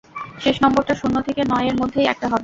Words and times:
শেষ 0.39 0.55
নম্বরটা 0.63 0.93
শূন্য 0.95 1.15
থেকে 1.27 1.41
নয় 1.51 1.67
এর 1.67 1.75
মধ্যেই 1.81 2.09
একটা 2.13 2.25
হবে। 2.27 2.39